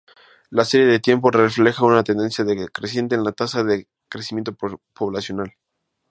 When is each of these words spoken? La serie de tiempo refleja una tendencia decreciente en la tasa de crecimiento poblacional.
La 0.49 0.65
serie 0.65 0.87
de 0.87 0.99
tiempo 0.99 1.29
refleja 1.29 1.85
una 1.85 2.03
tendencia 2.03 2.43
decreciente 2.43 3.13
en 3.13 3.23
la 3.23 3.33
tasa 3.33 3.63
de 3.63 3.87
crecimiento 4.09 4.57
poblacional. 4.95 5.53